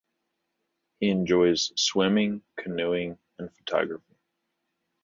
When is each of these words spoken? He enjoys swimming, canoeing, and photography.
He 0.99 1.09
enjoys 1.11 1.73
swimming, 1.79 2.41
canoeing, 2.57 3.19
and 3.37 3.55
photography. 3.55 4.15